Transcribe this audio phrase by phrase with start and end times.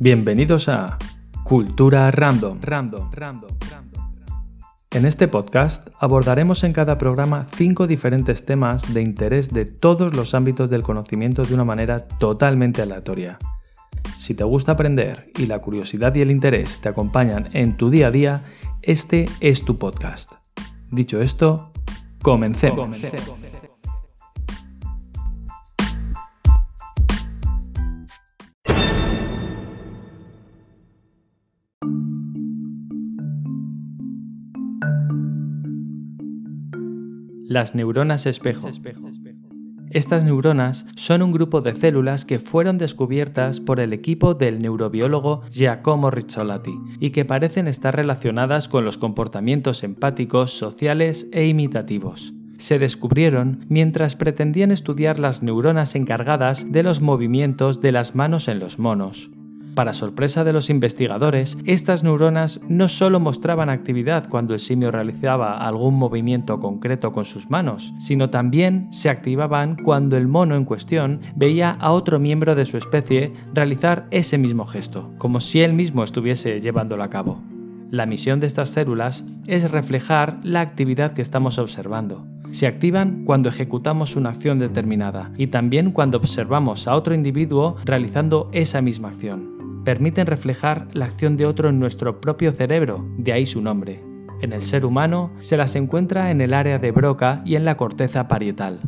[0.00, 0.96] Bienvenidos a
[1.42, 4.08] Cultura Random, Random, Random, Random.
[4.92, 10.34] En este podcast abordaremos en cada programa cinco diferentes temas de interés de todos los
[10.34, 13.38] ámbitos del conocimiento de una manera totalmente aleatoria.
[14.16, 18.06] Si te gusta aprender y la curiosidad y el interés te acompañan en tu día
[18.06, 18.44] a día,
[18.82, 20.34] este es tu podcast.
[20.92, 21.72] Dicho esto,
[22.22, 23.02] comencemos.
[37.58, 38.70] Las neuronas espejo.
[39.90, 45.42] Estas neuronas son un grupo de células que fueron descubiertas por el equipo del neurobiólogo
[45.50, 52.32] Giacomo Rizzolatti y que parecen estar relacionadas con los comportamientos empáticos, sociales e imitativos.
[52.58, 58.60] Se descubrieron mientras pretendían estudiar las neuronas encargadas de los movimientos de las manos en
[58.60, 59.32] los monos.
[59.78, 65.56] Para sorpresa de los investigadores, estas neuronas no solo mostraban actividad cuando el simio realizaba
[65.56, 71.20] algún movimiento concreto con sus manos, sino también se activaban cuando el mono en cuestión
[71.36, 76.02] veía a otro miembro de su especie realizar ese mismo gesto, como si él mismo
[76.02, 77.40] estuviese llevándolo a cabo.
[77.88, 82.26] La misión de estas células es reflejar la actividad que estamos observando.
[82.50, 88.50] Se activan cuando ejecutamos una acción determinada y también cuando observamos a otro individuo realizando
[88.52, 93.46] esa misma acción permiten reflejar la acción de otro en nuestro propio cerebro, de ahí
[93.46, 94.02] su nombre.
[94.40, 97.76] En el ser humano se las encuentra en el área de Broca y en la
[97.76, 98.80] corteza parietal.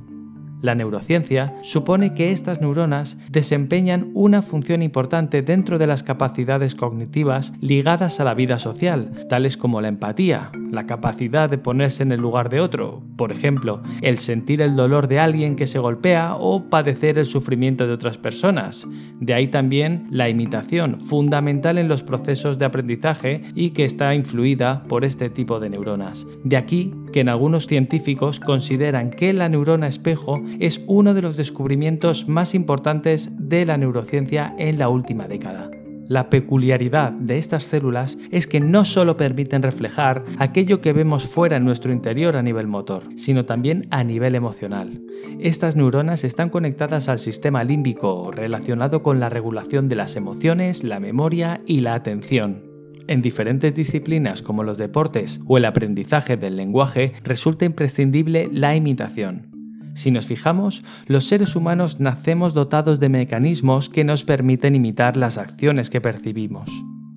[0.62, 7.54] La neurociencia supone que estas neuronas desempeñan una función importante dentro de las capacidades cognitivas
[7.60, 12.20] ligadas a la vida social, tales como la empatía, la capacidad de ponerse en el
[12.20, 16.68] lugar de otro, por ejemplo, el sentir el dolor de alguien que se golpea o
[16.68, 18.86] padecer el sufrimiento de otras personas.
[19.20, 24.84] De ahí también la imitación, fundamental en los procesos de aprendizaje y que está influida
[24.88, 26.26] por este tipo de neuronas.
[26.44, 31.36] De aquí que en algunos científicos consideran que la neurona espejo es uno de los
[31.36, 35.70] descubrimientos más importantes de la neurociencia en la última década.
[36.10, 41.58] La peculiaridad de estas células es que no solo permiten reflejar aquello que vemos fuera
[41.58, 45.00] en nuestro interior a nivel motor, sino también a nivel emocional.
[45.38, 50.98] Estas neuronas están conectadas al sistema límbico relacionado con la regulación de las emociones, la
[50.98, 52.64] memoria y la atención.
[53.06, 59.49] En diferentes disciplinas como los deportes o el aprendizaje del lenguaje resulta imprescindible la imitación.
[59.94, 65.38] Si nos fijamos, los seres humanos nacemos dotados de mecanismos que nos permiten imitar las
[65.38, 66.70] acciones que percibimos.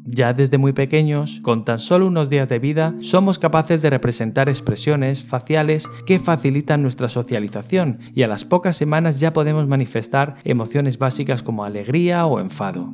[0.05, 4.49] Ya desde muy pequeños, con tan solo unos días de vida, somos capaces de representar
[4.49, 10.97] expresiones faciales que facilitan nuestra socialización y a las pocas semanas ya podemos manifestar emociones
[10.99, 12.91] básicas como alegría o enfado.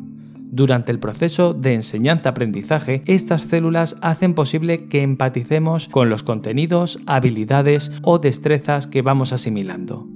[0.51, 7.91] Durante el proceso de enseñanza-aprendizaje, estas células hacen posible que empaticemos con los contenidos, habilidades
[8.01, 10.07] o destrezas que vamos asimilando.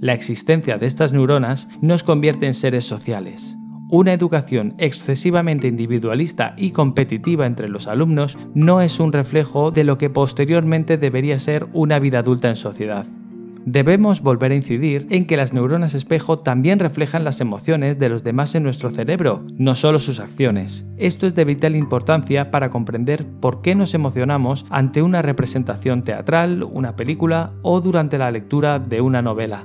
[0.00, 3.56] La existencia de estas neuronas nos convierte en seres sociales.
[3.88, 9.96] Una educación excesivamente individualista y competitiva entre los alumnos no es un reflejo de lo
[9.96, 13.06] que posteriormente debería ser una vida adulta en sociedad
[13.64, 18.24] debemos volver a incidir en que las neuronas espejo también reflejan las emociones de los
[18.24, 20.86] demás en nuestro cerebro, no solo sus acciones.
[20.96, 26.62] Esto es de vital importancia para comprender por qué nos emocionamos ante una representación teatral,
[26.62, 29.64] una película o durante la lectura de una novela.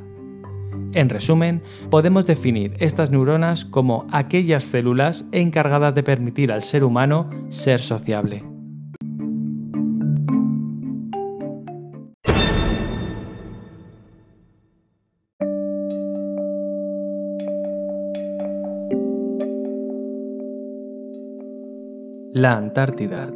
[0.93, 7.29] En resumen, podemos definir estas neuronas como aquellas células encargadas de permitir al ser humano
[7.49, 8.52] ser sociable.
[22.43, 23.31] La Antártida.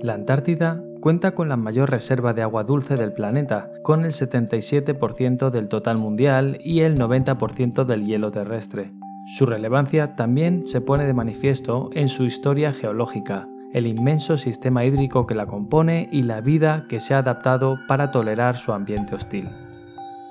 [0.00, 5.50] La Antártida cuenta con la mayor reserva de agua dulce del planeta, con el 77%
[5.50, 8.90] del total mundial y el 90% del hielo terrestre.
[9.26, 15.26] Su relevancia también se pone de manifiesto en su historia geológica, el inmenso sistema hídrico
[15.26, 19.46] que la compone y la vida que se ha adaptado para tolerar su ambiente hostil.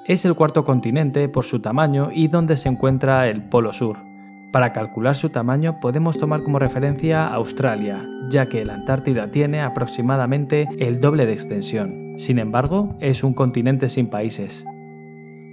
[0.08, 4.09] Es el cuarto continente por su tamaño y donde se encuentra el Polo Sur,
[4.52, 10.68] para calcular su tamaño podemos tomar como referencia Australia, ya que la Antártida tiene aproximadamente
[10.80, 12.14] el doble de extensión.
[12.18, 14.66] Sin embargo, es un continente sin países.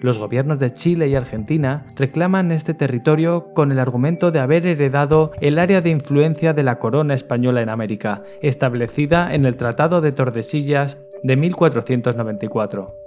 [0.01, 5.33] Los gobiernos de Chile y Argentina reclaman este territorio con el argumento de haber heredado
[5.41, 10.13] el área de influencia de la corona española en América, establecida en el Tratado de
[10.13, 13.06] Tordesillas de 1494.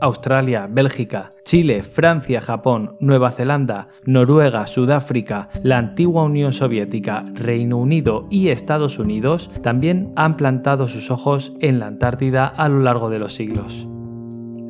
[0.00, 8.26] Australia, Bélgica, Chile, Francia, Japón, Nueva Zelanda, Noruega, Sudáfrica, la antigua Unión Soviética, Reino Unido
[8.30, 13.18] y Estados Unidos también han plantado sus ojos en la Antártida a lo largo de
[13.18, 13.88] los siglos.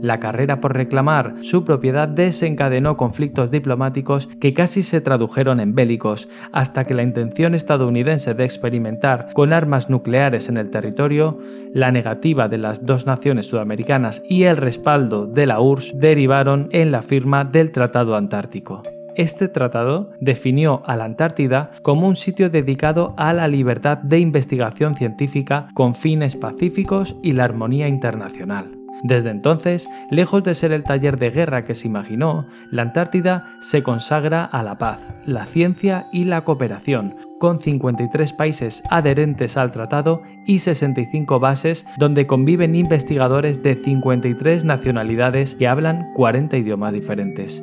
[0.01, 6.29] La carrera por reclamar su propiedad desencadenó conflictos diplomáticos que casi se tradujeron en bélicos,
[6.53, 11.39] hasta que la intención estadounidense de experimentar con armas nucleares en el territorio,
[11.73, 16.93] la negativa de las dos naciones sudamericanas y el respaldo de la URSS derivaron en
[16.93, 18.83] la firma del Tratado Antártico.
[19.17, 24.95] Este tratado definió a la Antártida como un sitio dedicado a la libertad de investigación
[24.95, 28.78] científica con fines pacíficos y la armonía internacional.
[29.03, 33.83] Desde entonces, lejos de ser el taller de guerra que se imaginó, la Antártida se
[33.83, 40.23] consagra a la paz, la ciencia y la cooperación, con 53 países adherentes al tratado
[40.47, 47.63] y 65 bases donde conviven investigadores de 53 nacionalidades que hablan 40 idiomas diferentes.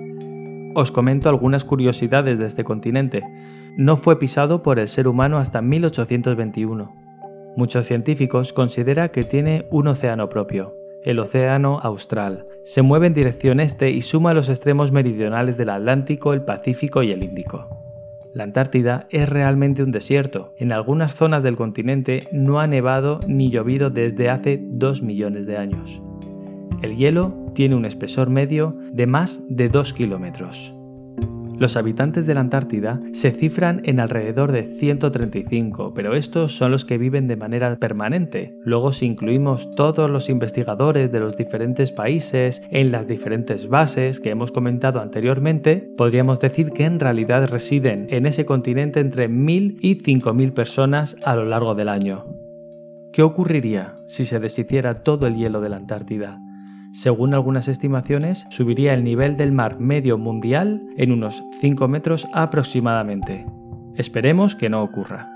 [0.76, 3.24] Os comento algunas curiosidades de este continente.
[3.78, 6.94] No fue pisado por el ser humano hasta 1821.
[7.56, 10.76] Muchos científicos consideran que tiene un océano propio,
[11.06, 12.48] el Océano Austral.
[12.64, 17.12] Se mueve en dirección este y suma los extremos meridionales del Atlántico, el Pacífico y
[17.12, 17.70] el Índico.
[18.34, 20.54] La Antártida es realmente un desierto.
[20.58, 25.58] En algunas zonas del continente no ha nevado ni llovido desde hace 2 millones de
[25.58, 26.02] años.
[26.82, 30.76] El hielo tiene un espesor medio de más de 2 kilómetros.
[31.58, 36.84] Los habitantes de la Antártida se cifran en alrededor de 135, pero estos son los
[36.84, 38.58] que viven de manera permanente.
[38.62, 44.32] Luego si incluimos todos los investigadores de los diferentes países en las diferentes bases que
[44.32, 49.96] hemos comentado anteriormente, podríamos decir que en realidad residen en ese continente entre 1.000 y
[49.96, 52.26] 5.000 personas a lo largo del año.
[53.14, 56.38] ¿Qué ocurriría si se deshiciera todo el hielo de la Antártida?
[56.96, 63.46] Según algunas estimaciones, subiría el nivel del mar medio mundial en unos 5 metros aproximadamente.
[63.98, 65.28] Esperemos que no ocurra.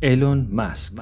[0.00, 0.98] Elon Musk.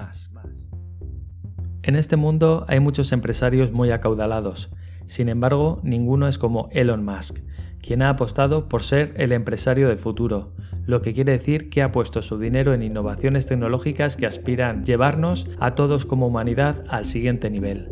[1.84, 4.70] En este mundo hay muchos empresarios muy acaudalados
[5.08, 7.38] sin embargo, ninguno es como Elon Musk,
[7.81, 10.52] quien ha apostado por ser el empresario del futuro,
[10.87, 15.49] lo que quiere decir que ha puesto su dinero en innovaciones tecnológicas que aspiran llevarnos
[15.60, 17.88] a todos como humanidad al siguiente nivel.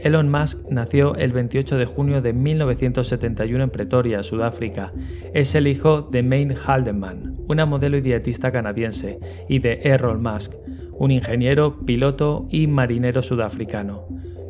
[0.00, 4.92] Elon Musk nació el 28 de junio de 1971 en Pretoria, Sudáfrica.
[5.32, 9.18] Es el hijo de Maine Haldeman, una modelo y dietista canadiense,
[9.48, 10.52] y de Errol Musk,
[10.92, 14.06] un ingeniero, piloto y marinero sudafricano.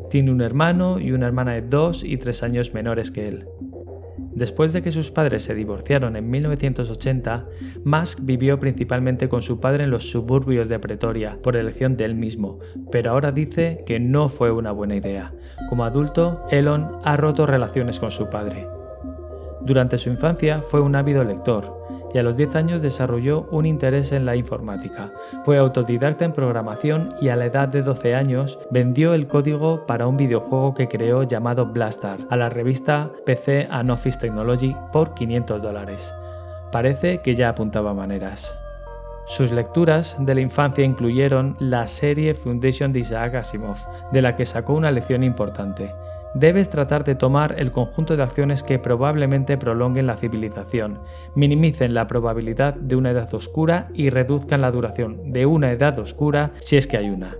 [0.09, 3.45] Tiene un hermano y una hermana de dos y tres años menores que él.
[4.35, 7.45] Después de que sus padres se divorciaron en 1980,
[7.85, 12.15] Musk vivió principalmente con su padre en los suburbios de Pretoria, por elección de él
[12.15, 12.59] mismo,
[12.91, 15.31] pero ahora dice que no fue una buena idea.
[15.69, 18.67] Como adulto, Elon ha roto relaciones con su padre.
[19.61, 21.74] Durante su infancia fue un ávido lector,
[22.15, 25.11] y a los 10 años desarrolló un interés en la informática.
[25.43, 30.07] Fue autodidacta en programación y a la edad de 12 años vendió el código para
[30.07, 35.61] un videojuego que creó llamado Blastar a la revista PC and Office Technology por 500
[35.61, 36.15] dólares.
[36.71, 38.57] Parece que ya apuntaba maneras.
[39.25, 43.75] Sus lecturas de la infancia incluyeron la serie Foundation de Isaac Asimov,
[44.13, 45.91] de la que sacó una lección importante
[46.35, 50.99] debes tratar de tomar el conjunto de acciones que probablemente prolonguen la civilización,
[51.33, 56.51] minimicen la probabilidad de una edad oscura y reduzcan la duración de una edad oscura
[56.59, 57.35] si es que hay una.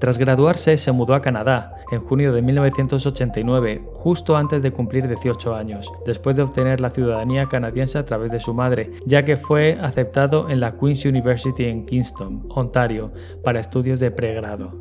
[0.00, 5.54] Tras graduarse se mudó a Canadá en junio de 1989, justo antes de cumplir 18
[5.54, 9.76] años, después de obtener la ciudadanía canadiense a través de su madre, ya que fue
[9.80, 13.10] aceptado en la Queen's University en Kingston, Ontario,
[13.42, 14.72] para estudios de pregrado.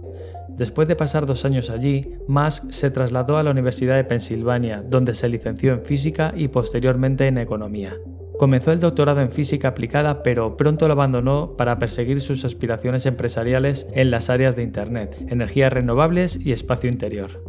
[0.58, 5.14] Después de pasar dos años allí, Musk se trasladó a la Universidad de Pensilvania, donde
[5.14, 7.94] se licenció en física y posteriormente en economía.
[8.40, 13.88] Comenzó el doctorado en física aplicada, pero pronto lo abandonó para perseguir sus aspiraciones empresariales
[13.94, 17.44] en las áreas de Internet, energías renovables y espacio interior.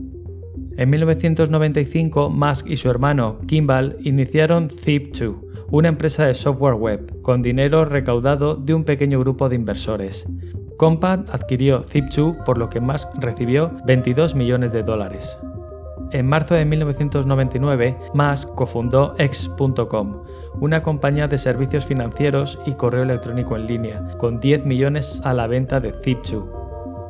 [0.77, 7.43] En 1995, Musk y su hermano Kimball iniciaron Zip2, una empresa de software web, con
[7.43, 10.27] dinero recaudado de un pequeño grupo de inversores.
[10.79, 15.37] Compad adquirió Zip2 por lo que Musk recibió 22 millones de dólares.
[16.13, 20.23] En marzo de 1999, Musk cofundó X.com,
[20.61, 25.49] una compañía de servicios financieros y correo electrónico en línea, con 10 millones a la
[25.49, 26.45] venta de Zip2.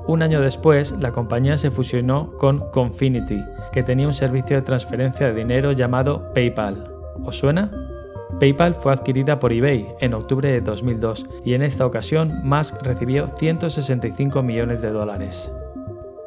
[0.06, 5.26] Un año después, la compañía se fusionó con Confinity, que tenía un servicio de transferencia
[5.26, 6.90] de dinero llamado PayPal.
[7.22, 7.70] ¿Os suena?
[8.40, 13.28] PayPal fue adquirida por eBay en octubre de 2002 y en esta ocasión Musk recibió
[13.38, 15.52] 165 millones de dólares.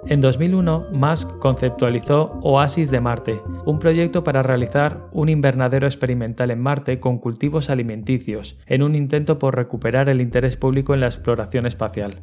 [0.08, 6.60] En 2001, Musk conceptualizó Oasis de Marte, un proyecto para realizar un invernadero experimental en
[6.60, 11.68] Marte con cultivos alimenticios, en un intento por recuperar el interés público en la exploración
[11.68, 12.16] espacial.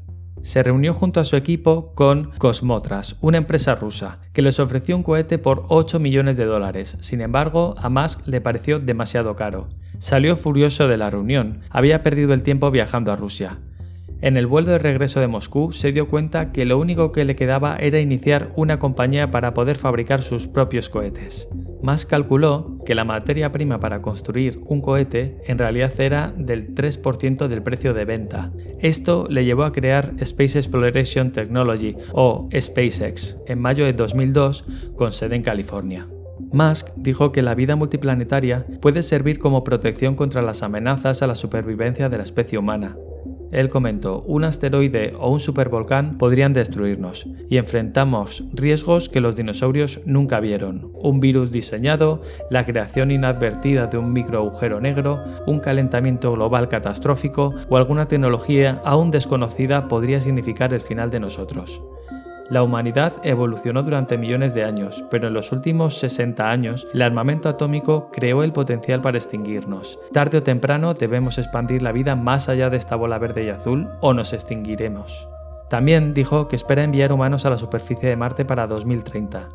[0.43, 5.03] Se reunió junto a su equipo con Cosmotras, una empresa rusa, que les ofreció un
[5.03, 6.97] cohete por 8 millones de dólares.
[7.01, 9.69] Sin embargo, a Musk le pareció demasiado caro.
[9.99, 13.59] Salió furioso de la reunión, había perdido el tiempo viajando a Rusia.
[14.21, 17.37] En el vuelo de regreso de Moscú se dio cuenta que lo único que le
[17.37, 21.49] quedaba era iniciar una compañía para poder fabricar sus propios cohetes.
[21.83, 27.47] Más calculó que la materia prima para construir un cohete en realidad era del 3%
[27.47, 28.51] del precio de venta.
[28.81, 35.13] Esto le llevó a crear Space Exploration Technology o SpaceX en mayo de 2002 con
[35.13, 36.09] sede en California.
[36.53, 41.35] Musk dijo que la vida multiplanetaria puede servir como protección contra las amenazas a la
[41.37, 42.97] supervivencia de la especie humana.
[43.51, 50.01] Él comentó, un asteroide o un supervolcán podrían destruirnos, y enfrentamos riesgos que los dinosaurios
[50.05, 50.93] nunca vieron.
[50.95, 57.55] Un virus diseñado, la creación inadvertida de un micro agujero negro, un calentamiento global catastrófico
[57.69, 61.81] o alguna tecnología aún desconocida podría significar el final de nosotros.
[62.51, 67.51] La humanidad evolucionó durante millones de años, pero en los últimos 60 años el armamento
[67.51, 69.99] atómico creó el potencial para extinguirnos.
[70.13, 73.89] Tarde o temprano debemos expandir la vida más allá de esta bola verde y azul
[74.01, 75.29] o nos extinguiremos.
[75.69, 79.51] También dijo que espera enviar humanos a la superficie de Marte para 2030.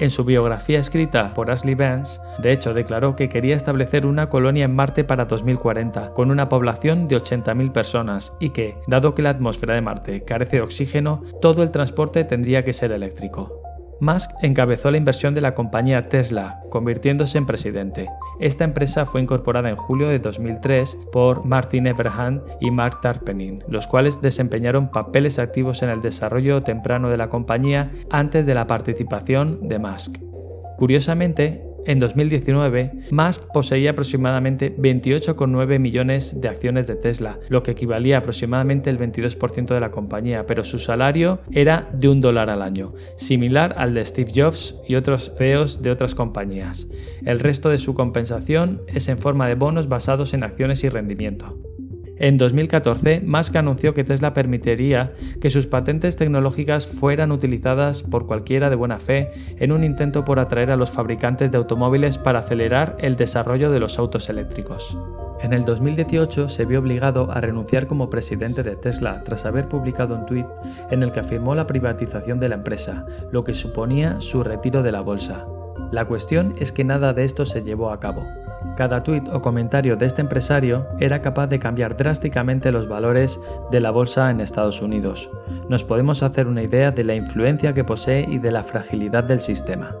[0.00, 4.64] En su biografía escrita por Ashley Vance, de hecho declaró que quería establecer una colonia
[4.64, 9.30] en Marte para 2040, con una población de 80.000 personas, y que, dado que la
[9.30, 13.60] atmósfera de Marte carece de oxígeno, todo el transporte tendría que ser eléctrico.
[14.00, 18.08] Musk encabezó la inversión de la compañía Tesla, convirtiéndose en presidente.
[18.40, 23.86] Esta empresa fue incorporada en julio de 2003 por Martin Eberhard y Mark Tarpenin, los
[23.86, 29.68] cuales desempeñaron papeles activos en el desarrollo temprano de la compañía antes de la participación
[29.68, 30.18] de Musk.
[30.76, 38.18] Curiosamente, en 2019, Musk poseía aproximadamente 28,9 millones de acciones de Tesla, lo que equivalía
[38.18, 42.94] aproximadamente el 22% de la compañía, pero su salario era de un dólar al año,
[43.16, 46.88] similar al de Steve Jobs y otros CEOs de otras compañías.
[47.24, 51.58] El resto de su compensación es en forma de bonos basados en acciones y rendimiento.
[52.24, 55.12] En 2014, Musk anunció que Tesla permitiría
[55.42, 60.38] que sus patentes tecnológicas fueran utilizadas por cualquiera de buena fe en un intento por
[60.38, 64.96] atraer a los fabricantes de automóviles para acelerar el desarrollo de los autos eléctricos.
[65.42, 70.14] En el 2018 se vio obligado a renunciar como presidente de Tesla tras haber publicado
[70.14, 70.46] un tuit
[70.90, 74.92] en el que afirmó la privatización de la empresa, lo que suponía su retiro de
[74.92, 75.44] la bolsa.
[75.90, 78.26] La cuestión es que nada de esto se llevó a cabo.
[78.76, 83.40] Cada tuit o comentario de este empresario era capaz de cambiar drásticamente los valores
[83.70, 85.30] de la bolsa en Estados Unidos.
[85.68, 89.40] Nos podemos hacer una idea de la influencia que posee y de la fragilidad del
[89.40, 89.94] sistema.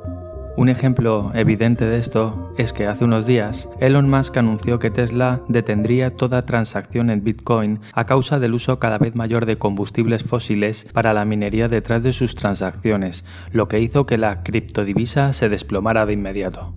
[0.56, 5.40] Un ejemplo evidente de esto es que hace unos días Elon Musk anunció que Tesla
[5.48, 10.86] detendría toda transacción en Bitcoin a causa del uso cada vez mayor de combustibles fósiles
[10.92, 16.06] para la minería detrás de sus transacciones, lo que hizo que la criptodivisa se desplomara
[16.06, 16.72] de inmediato.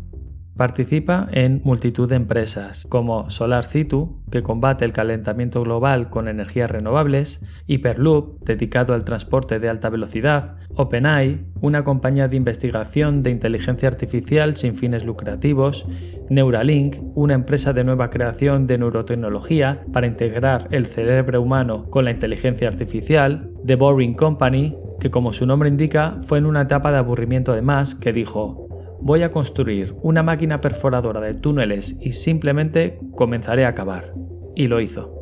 [0.57, 7.45] Participa en multitud de empresas como SolarCitu, que combate el calentamiento global con energías renovables,
[7.67, 14.57] Hyperloop, dedicado al transporte de alta velocidad, OpenAI, una compañía de investigación de inteligencia artificial
[14.57, 15.85] sin fines lucrativos,
[16.31, 22.11] Neuralink, una empresa de nueva creación de neurotecnología para integrar el cerebro humano con la
[22.11, 26.97] inteligencia artificial, The Boring Company, que como su nombre indica fue en una etapa de
[26.97, 28.66] aburrimiento de más que dijo
[29.01, 34.13] voy a construir una máquina perforadora de túneles y simplemente comenzaré a cavar.
[34.55, 35.13] Y lo hizo.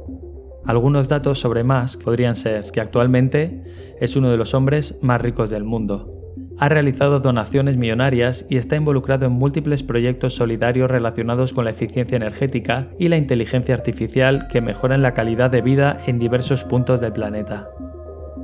[0.65, 3.63] Algunos datos sobre Musk podrían ser que actualmente
[3.99, 6.09] es uno de los hombres más ricos del mundo.
[6.57, 12.15] Ha realizado donaciones millonarias y está involucrado en múltiples proyectos solidarios relacionados con la eficiencia
[12.15, 17.11] energética y la inteligencia artificial que mejoran la calidad de vida en diversos puntos del
[17.11, 17.67] planeta.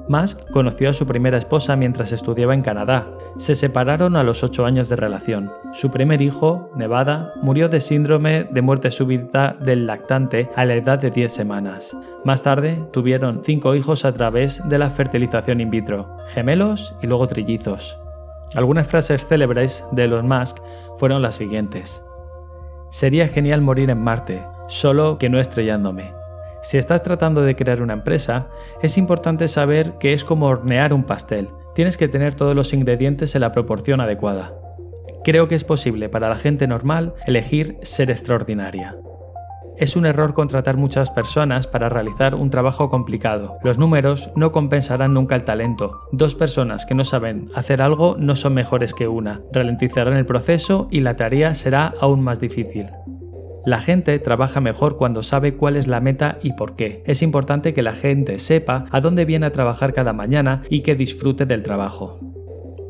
[0.07, 3.07] Musk conoció a su primera esposa mientras estudiaba en Canadá.
[3.37, 5.51] Se separaron a los 8 años de relación.
[5.73, 10.99] Su primer hijo, Nevada, murió de síndrome de muerte súbita del lactante a la edad
[10.99, 11.95] de 10 semanas.
[12.25, 17.27] Más tarde tuvieron 5 hijos a través de la fertilización in vitro, gemelos y luego
[17.27, 17.97] trillizos.
[18.55, 20.57] Algunas frases célebres de Elon Musk
[20.97, 22.03] fueron las siguientes.
[22.89, 26.20] Sería genial morir en Marte, solo que no estrellándome.
[26.61, 28.47] Si estás tratando de crear una empresa,
[28.83, 31.47] es importante saber que es como hornear un pastel.
[31.73, 34.53] Tienes que tener todos los ingredientes en la proporción adecuada.
[35.23, 38.95] Creo que es posible para la gente normal elegir ser extraordinaria.
[39.77, 43.57] Es un error contratar muchas personas para realizar un trabajo complicado.
[43.63, 46.01] Los números no compensarán nunca el talento.
[46.11, 49.41] Dos personas que no saben hacer algo no son mejores que una.
[49.51, 52.87] Ralentizarán el proceso y la tarea será aún más difícil.
[53.65, 57.03] La gente trabaja mejor cuando sabe cuál es la meta y por qué.
[57.05, 60.95] Es importante que la gente sepa a dónde viene a trabajar cada mañana y que
[60.95, 62.19] disfrute del trabajo.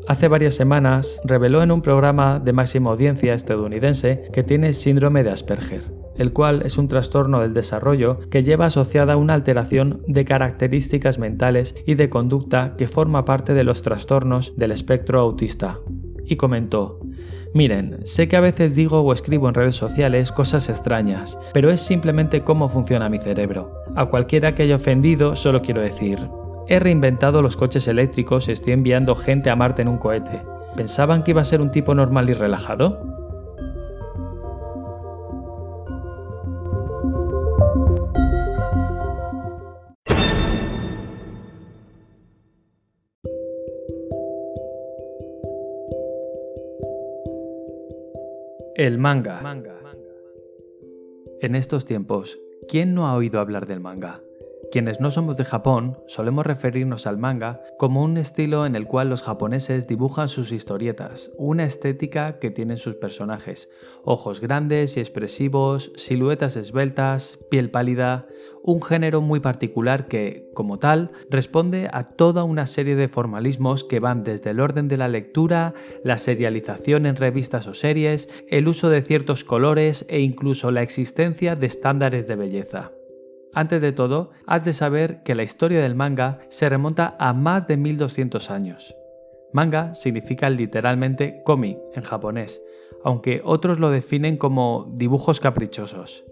[0.08, 5.30] Hace varias semanas reveló en un programa de máxima audiencia estadounidense que tiene síndrome de
[5.30, 5.84] Asperger,
[6.16, 11.76] el cual es un trastorno del desarrollo que lleva asociada una alteración de características mentales
[11.86, 15.78] y de conducta que forma parte de los trastornos del espectro autista.
[16.24, 16.98] Y comentó,
[17.54, 21.82] Miren, sé que a veces digo o escribo en redes sociales cosas extrañas, pero es
[21.82, 23.70] simplemente cómo funciona mi cerebro.
[23.94, 26.18] A cualquiera que haya ofendido, solo quiero decir,
[26.68, 30.40] he reinventado los coches eléctricos y estoy enviando gente a Marte en un cohete.
[30.76, 33.21] ¿Pensaban que iba a ser un tipo normal y relajado?
[48.74, 49.42] El manga.
[51.42, 52.38] En estos tiempos,
[52.68, 54.22] ¿quién no ha oído hablar del manga?
[54.72, 59.10] Quienes no somos de Japón solemos referirnos al manga como un estilo en el cual
[59.10, 63.68] los japoneses dibujan sus historietas, una estética que tienen sus personajes,
[64.02, 68.26] ojos grandes y expresivos, siluetas esbeltas, piel pálida,
[68.62, 74.00] un género muy particular que, como tal, responde a toda una serie de formalismos que
[74.00, 78.88] van desde el orden de la lectura, la serialización en revistas o series, el uso
[78.88, 82.92] de ciertos colores e incluso la existencia de estándares de belleza.
[83.54, 87.66] Antes de todo, has de saber que la historia del manga se remonta a más
[87.66, 88.96] de 1200 años.
[89.52, 92.62] Manga significa literalmente komi en japonés,
[93.04, 96.24] aunque otros lo definen como dibujos caprichosos.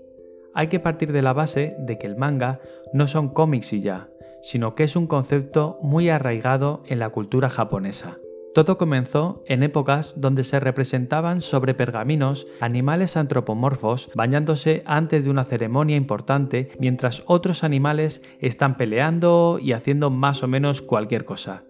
[0.55, 2.61] Hay que partir de la base de que el manga
[2.95, 4.09] no son cómics y ya,
[4.41, 8.19] sino que es un concepto muy arraigado en la cultura japonesa.
[8.53, 15.45] Todo comenzó en épocas donde se representaban sobre pergaminos animales antropomorfos bañándose antes de una
[15.45, 21.63] ceremonia importante mientras otros animales están peleando y haciendo más o menos cualquier cosa.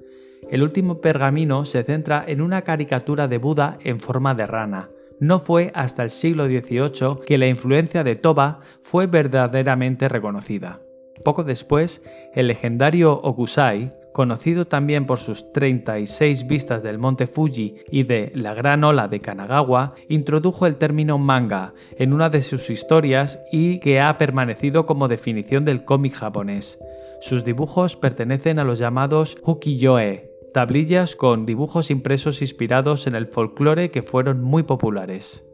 [0.50, 4.88] El último pergamino se centra en una caricatura de Buda en forma de rana.
[5.20, 10.80] No fue hasta el siglo XVIII que la influencia de Toba fue verdaderamente reconocida.
[11.22, 12.02] Poco después,
[12.34, 18.52] el legendario Okusai, conocido también por sus 36 vistas del monte Fuji y de la
[18.52, 23.98] gran ola de Kanagawa, introdujo el término manga en una de sus historias y que
[23.98, 26.78] ha permanecido como definición del cómic japonés.
[27.22, 33.90] Sus dibujos pertenecen a los llamados ukiyo-e, tablillas con dibujos impresos inspirados en el folclore
[33.90, 35.46] que fueron muy populares.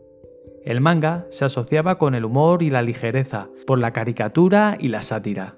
[0.65, 5.03] El manga se asociaba con el humor y la ligereza, por la caricatura y la
[5.03, 5.55] sátira.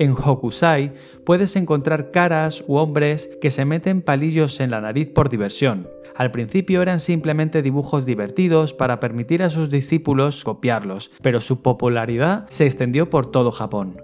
[0.00, 0.94] En Hokusai
[1.26, 5.90] puedes encontrar caras u hombres que se meten palillos en la nariz por diversión.
[6.16, 12.46] Al principio eran simplemente dibujos divertidos para permitir a sus discípulos copiarlos, pero su popularidad
[12.48, 14.00] se extendió por todo Japón.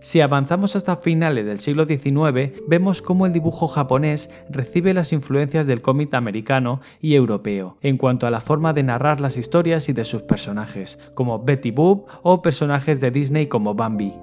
[0.00, 5.66] Si avanzamos hasta finales del siglo XIX, vemos cómo el dibujo japonés recibe las influencias
[5.66, 9.92] del cómic americano y europeo, en cuanto a la forma de narrar las historias y
[9.92, 14.14] de sus personajes, como Betty Boop o personajes de Disney como Bambi.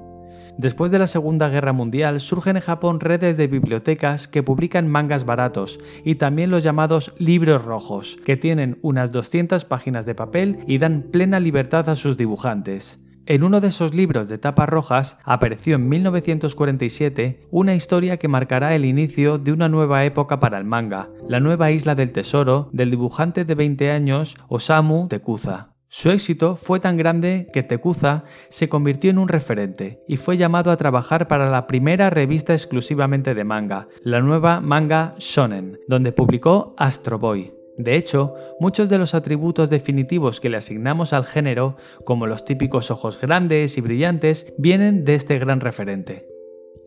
[0.58, 5.26] Después de la Segunda Guerra Mundial surgen en Japón redes de bibliotecas que publican mangas
[5.26, 10.78] baratos y también los llamados libros rojos, que tienen unas 200 páginas de papel y
[10.78, 13.06] dan plena libertad a sus dibujantes.
[13.26, 18.76] En uno de esos libros de tapas rojas apareció en 1947 una historia que marcará
[18.76, 22.92] el inicio de una nueva época para el manga, la nueva isla del tesoro del
[22.92, 25.75] dibujante de 20 años Osamu Tekuza.
[25.98, 30.70] Su éxito fue tan grande que Tekuza se convirtió en un referente y fue llamado
[30.70, 36.76] a trabajar para la primera revista exclusivamente de manga, la nueva Manga Shonen, donde publicó
[36.78, 37.54] Astro Boy.
[37.78, 42.92] De hecho, muchos de los atributos definitivos que le asignamos al género, como los típicos
[42.92, 46.35] ojos grandes y brillantes, vienen de este gran referente.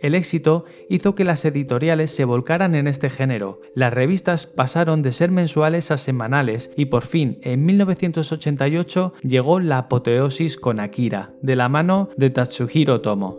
[0.00, 3.60] El éxito hizo que las editoriales se volcaran en este género.
[3.74, 9.78] Las revistas pasaron de ser mensuales a semanales y por fin, en 1988, llegó la
[9.78, 13.38] apoteosis con Akira, de la mano de Tatsuhiro Tomo.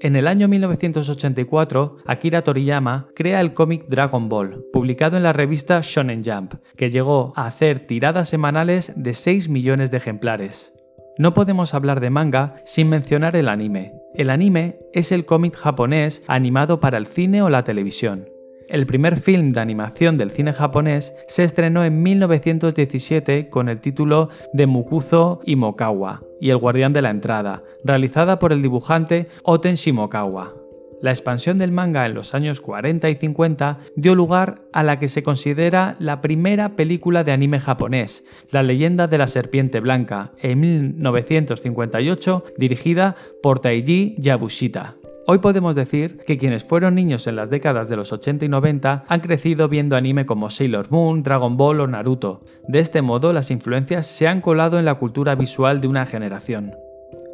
[0.00, 5.80] En el año 1984, Akira Toriyama crea el cómic Dragon Ball, publicado en la revista
[5.82, 10.74] Shonen Jump, que llegó a hacer tiradas semanales de 6 millones de ejemplares.
[11.16, 13.92] No podemos hablar de manga sin mencionar el anime.
[14.14, 18.28] El anime es el cómic japonés animado para el cine o la televisión.
[18.68, 24.28] El primer film de animación del cine japonés se estrenó en 1917 con el título
[24.52, 30.63] de Mukuzo Imokawa y El guardián de la entrada, realizada por el dibujante Oten Shimokawa.
[31.02, 35.08] La expansión del manga en los años 40 y 50 dio lugar a la que
[35.08, 40.60] se considera la primera película de anime japonés, La leyenda de la serpiente blanca, en
[40.60, 44.94] 1958, dirigida por Taiji Yabushita.
[45.26, 49.04] Hoy podemos decir que quienes fueron niños en las décadas de los 80 y 90
[49.08, 52.42] han crecido viendo anime como Sailor Moon, Dragon Ball o Naruto.
[52.68, 56.74] De este modo, las influencias se han colado en la cultura visual de una generación.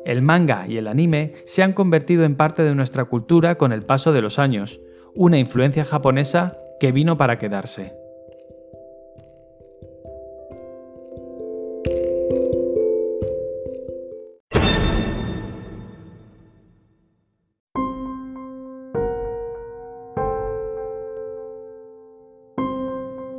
[0.05, 3.83] El manga y el anime se han convertido en parte de nuestra cultura con el
[3.83, 4.81] paso de los años,
[5.15, 7.93] una influencia japonesa que vino para quedarse.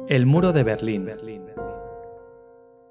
[0.08, 1.51] El muro de Berlín.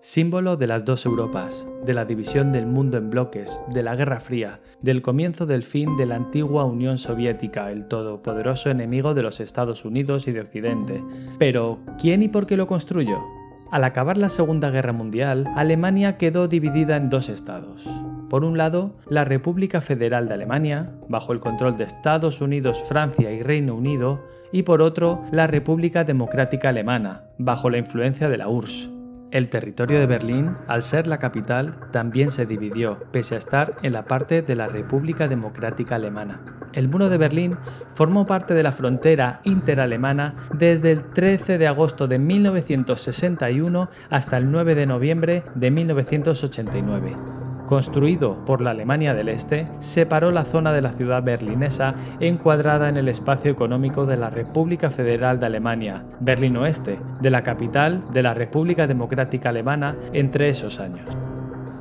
[0.03, 4.19] Símbolo de las dos Europas, de la división del mundo en bloques, de la Guerra
[4.19, 9.41] Fría, del comienzo del fin de la antigua Unión Soviética, el todopoderoso enemigo de los
[9.41, 11.05] Estados Unidos y de Occidente.
[11.39, 13.19] Pero, ¿quién y por qué lo construyó?
[13.71, 17.87] Al acabar la Segunda Guerra Mundial, Alemania quedó dividida en dos estados.
[18.31, 23.31] Por un lado, la República Federal de Alemania, bajo el control de Estados Unidos, Francia
[23.33, 28.49] y Reino Unido, y por otro, la República Democrática Alemana, bajo la influencia de la
[28.49, 29.00] URSS.
[29.31, 33.93] El territorio de Berlín, al ser la capital, también se dividió, pese a estar en
[33.93, 36.41] la parte de la República Democrática Alemana.
[36.73, 37.57] El muro de Berlín
[37.95, 44.51] formó parte de la frontera interalemana desde el 13 de agosto de 1961 hasta el
[44.51, 50.83] 9 de noviembre de 1989 construido por la Alemania del Este, separó la zona de
[50.83, 56.57] la ciudad berlinesa encuadrada en el espacio económico de la República Federal de Alemania, Berlín
[56.57, 61.17] Oeste, de la capital de la República Democrática Alemana entre esos años.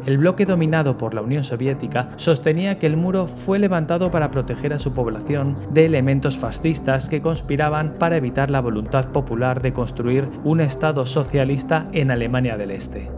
[0.06, 4.74] El bloque dominado por la Unión Soviética sostenía que el muro fue levantado para proteger
[4.74, 10.30] a su población de elementos fascistas que conspiraban para evitar la voluntad popular de construir
[10.44, 13.10] un Estado socialista en Alemania del Este.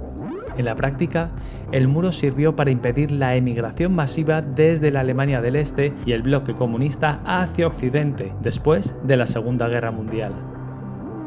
[0.57, 1.31] En la práctica,
[1.71, 6.21] el muro sirvió para impedir la emigración masiva desde la Alemania del Este y el
[6.21, 10.33] bloque comunista hacia Occidente después de la Segunda Guerra Mundial.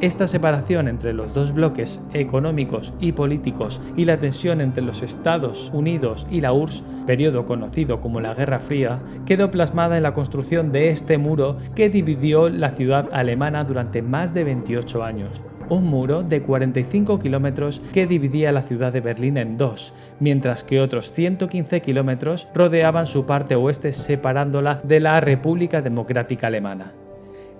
[0.00, 5.70] Esta separación entre los dos bloques económicos y políticos y la tensión entre los Estados
[5.72, 10.72] Unidos y la URSS, periodo conocido como la Guerra Fría, quedó plasmada en la construcción
[10.72, 16.22] de este muro que dividió la ciudad alemana durante más de 28 años, un muro
[16.22, 21.80] de 45 kilómetros que dividía la ciudad de Berlín en dos, mientras que otros 115
[21.80, 26.92] kilómetros rodeaban su parte oeste separándola de la República Democrática Alemana.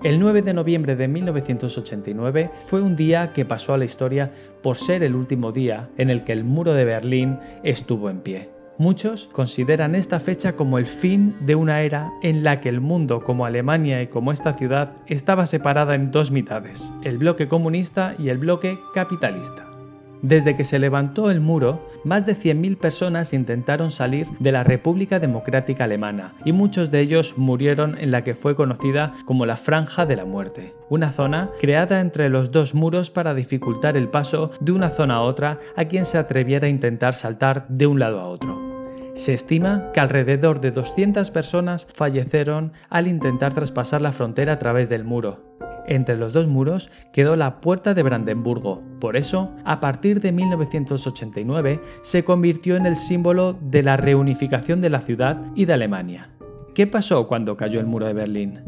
[0.03, 4.31] El 9 de noviembre de 1989 fue un día que pasó a la historia
[4.62, 8.54] por ser el último día en el que el muro de Berlín estuvo en pie.
[8.77, 13.23] Muchos consideran esta fecha como el fin de una era en la que el mundo,
[13.23, 18.31] como Alemania y como esta ciudad, estaba separada en dos mitades, el bloque comunista y
[18.31, 19.74] el bloque capitalista.
[20.25, 25.21] Desde que se levantó el muro, más de 100.000 personas intentaron salir de la República
[25.21, 30.07] Democrática Alemana y muchos de ellos murieron en la que fue conocida como la Franja
[30.07, 34.73] de la Muerte, una zona creada entre los dos muros para dificultar el paso de
[34.73, 38.27] una zona a otra a quien se atreviera a intentar saltar de un lado a
[38.27, 38.74] otro.
[39.14, 44.88] Se estima que alrededor de 200 personas fallecieron al intentar traspasar la frontera a través
[44.88, 45.57] del muro.
[45.87, 48.83] Entre los dos muros quedó la Puerta de Brandenburgo.
[49.00, 54.90] Por eso, a partir de 1989, se convirtió en el símbolo de la reunificación de
[54.90, 56.31] la ciudad y de Alemania.
[56.74, 58.64] ¿Qué pasó cuando cayó el muro de Berlín?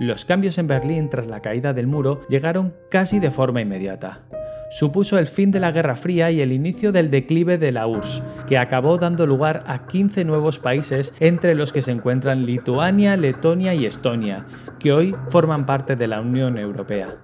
[0.00, 4.24] Los cambios en Berlín tras la caída del muro llegaron casi de forma inmediata
[4.70, 8.22] supuso el fin de la Guerra Fría y el inicio del declive de la URSS,
[8.46, 13.74] que acabó dando lugar a 15 nuevos países entre los que se encuentran Lituania, Letonia
[13.74, 14.46] y Estonia,
[14.78, 17.16] que hoy forman parte de la Unión Europea.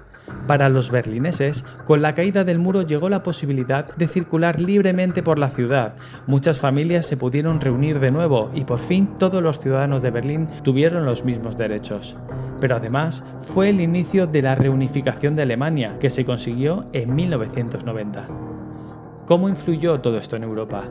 [0.46, 5.38] Para los berlineses, con la caída del muro llegó la posibilidad de circular libremente por
[5.38, 5.94] la ciudad.
[6.26, 10.48] Muchas familias se pudieron reunir de nuevo y por fin todos los ciudadanos de Berlín
[10.62, 12.16] tuvieron los mismos derechos
[12.62, 18.28] pero además fue el inicio de la reunificación de Alemania, que se consiguió en 1990.
[19.26, 20.84] ¿Cómo influyó todo esto en Europa?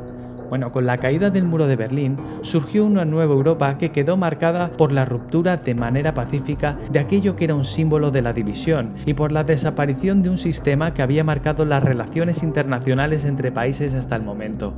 [0.51, 4.73] Bueno, con la caída del muro de Berlín surgió una nueva Europa que quedó marcada
[4.73, 8.95] por la ruptura de manera pacífica de aquello que era un símbolo de la división
[9.05, 13.93] y por la desaparición de un sistema que había marcado las relaciones internacionales entre países
[13.93, 14.75] hasta el momento.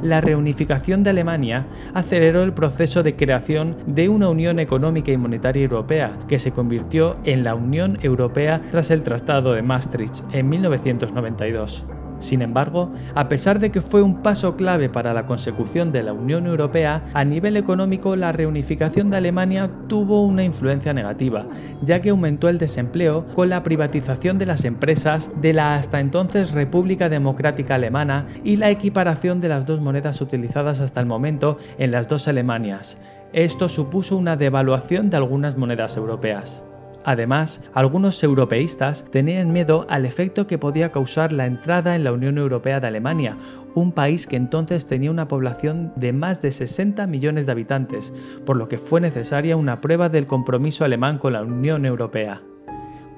[0.00, 5.64] la reunificación de Alemania aceleró el proceso de creación de una Unión Económica y Monetaria
[5.64, 12.01] Europea, que se convirtió en la Unión Europea tras el Tratado de Maastricht en 1992.
[12.22, 16.12] Sin embargo, a pesar de que fue un paso clave para la consecución de la
[16.12, 21.46] Unión Europea, a nivel económico la reunificación de Alemania tuvo una influencia negativa,
[21.82, 26.52] ya que aumentó el desempleo con la privatización de las empresas de la hasta entonces
[26.52, 31.90] República Democrática Alemana y la equiparación de las dos monedas utilizadas hasta el momento en
[31.90, 32.98] las dos Alemanias.
[33.32, 36.62] Esto supuso una devaluación de algunas monedas europeas.
[37.04, 42.38] Además, algunos europeístas tenían miedo al efecto que podía causar la entrada en la Unión
[42.38, 43.36] Europea de Alemania,
[43.74, 48.12] un país que entonces tenía una población de más de 60 millones de habitantes,
[48.46, 52.40] por lo que fue necesaria una prueba del compromiso alemán con la Unión Europea.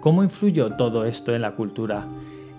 [0.00, 2.06] ¿Cómo influyó todo esto en la cultura?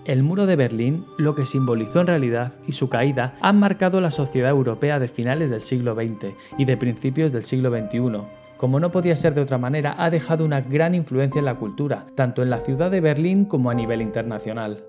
[0.04, 4.12] El muro de Berlín, lo que simbolizó en realidad, y su caída, han marcado la
[4.12, 8.90] sociedad europea de finales del siglo XX y de principios del siglo XXI como no
[8.90, 12.50] podía ser de otra manera, ha dejado una gran influencia en la cultura, tanto en
[12.50, 14.84] la ciudad de Berlín como a nivel internacional.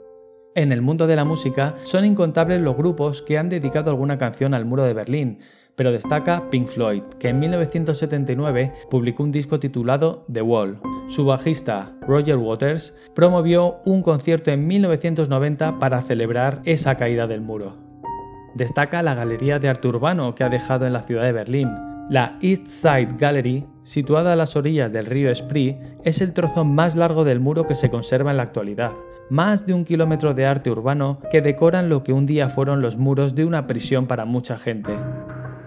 [0.55, 4.53] En el mundo de la música son incontables los grupos que han dedicado alguna canción
[4.53, 5.39] al muro de Berlín,
[5.75, 10.79] pero destaca Pink Floyd, que en 1979 publicó un disco titulado The Wall.
[11.09, 17.75] Su bajista, Roger Waters, promovió un concierto en 1990 para celebrar esa caída del muro.
[18.55, 21.69] Destaca la Galería de Arte Urbano que ha dejado en la ciudad de Berlín,
[22.09, 26.95] la East Side Gallery, situada a las orillas del río Spree, es el trozo más
[26.95, 28.91] largo del muro que se conserva en la actualidad.
[29.29, 32.95] Más de un kilómetro de arte urbano que decoran lo que un día fueron los
[32.95, 34.93] muros de una prisión para mucha gente.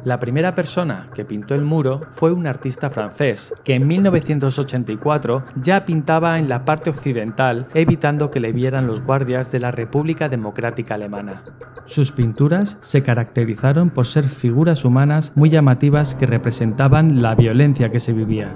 [0.04, 5.84] La primera persona que pintó el muro fue un artista francés, que en 1984 ya
[5.84, 10.94] pintaba en la parte occidental, evitando que le vieran los guardias de la República Democrática
[10.94, 11.42] Alemana.
[11.84, 18.00] Sus pinturas se caracterizaron por ser figuras humanas muy llamativas que representaban la violencia que
[18.00, 18.54] se vivía.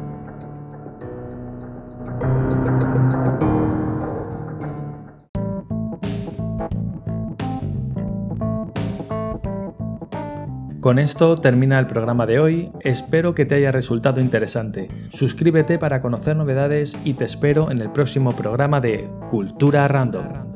[10.84, 14.88] Con esto termina el programa de hoy, espero que te haya resultado interesante.
[15.14, 20.53] Suscríbete para conocer novedades y te espero en el próximo programa de Cultura Random.